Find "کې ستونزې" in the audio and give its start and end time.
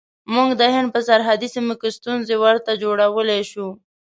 1.81-2.35